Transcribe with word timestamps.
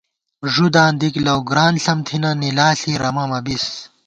ݫُداں 0.53 0.91
دِک 0.99 1.15
لَؤگران 1.25 1.73
ݪم 1.83 1.99
تھنہ، 2.07 2.31
نِلا 2.41 2.67
ݪی 2.79 2.93
رمہ 3.01 3.23
مَبِس 3.29 3.65